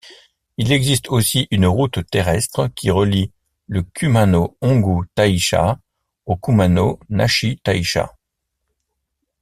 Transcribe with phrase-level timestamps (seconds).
[0.57, 3.31] Il existe aussi une route terrestre qui relie
[3.67, 5.77] le Kumano Hongū-taisha
[6.25, 8.09] au Kumano Nachi-taisha.